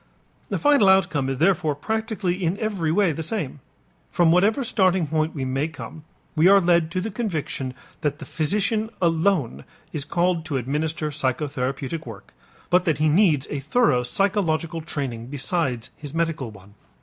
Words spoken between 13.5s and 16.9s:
a thorough psychological training besides his medical one.